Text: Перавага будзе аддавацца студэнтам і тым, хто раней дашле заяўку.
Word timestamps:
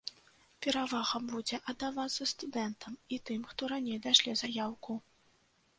Перавага 0.65 1.21
будзе 1.31 1.59
аддавацца 1.73 2.27
студэнтам 2.33 2.97
і 3.17 3.21
тым, 3.31 3.41
хто 3.53 3.61
раней 3.75 3.97
дашле 4.09 4.33
заяўку. 4.45 4.99